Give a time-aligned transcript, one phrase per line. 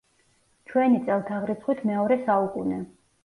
[0.71, 2.81] ჩვენი წელთაღრიცხვით მეორე საუკუნე.